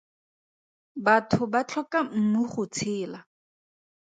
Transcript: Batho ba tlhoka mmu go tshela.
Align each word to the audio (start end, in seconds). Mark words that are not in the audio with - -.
Batho 1.05 1.43
ba 1.51 1.61
tlhoka 1.67 1.99
mmu 2.17 2.41
go 2.51 2.63
tshela. 2.75 3.19